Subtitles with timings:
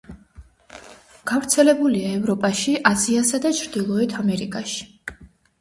[1.31, 4.91] გავრცელებულია ევროპაში, აზიასა და ჩრდილოეთ ამერიკაში.